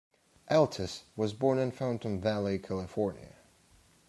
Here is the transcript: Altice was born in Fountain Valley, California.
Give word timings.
Altice 0.49 1.03
was 1.15 1.31
born 1.31 1.59
in 1.59 1.69
Fountain 1.69 2.19
Valley, 2.19 2.57
California. 2.57 3.35